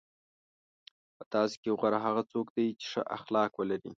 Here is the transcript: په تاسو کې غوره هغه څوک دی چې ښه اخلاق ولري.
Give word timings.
په 1.15 1.23
تاسو 1.33 1.55
کې 1.61 1.69
غوره 1.79 1.99
هغه 2.05 2.21
څوک 2.31 2.47
دی 2.55 2.67
چې 2.79 2.85
ښه 2.91 3.01
اخلاق 3.17 3.51
ولري. 3.55 3.89